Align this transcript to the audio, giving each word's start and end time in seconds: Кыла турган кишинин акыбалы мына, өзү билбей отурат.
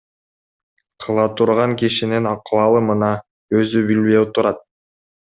Кыла 1.03 1.25
турган 1.41 1.75
кишинин 1.81 2.29
акыбалы 2.31 2.81
мына, 2.87 3.11
өзү 3.61 3.83
билбей 3.91 4.19
отурат. 4.23 4.65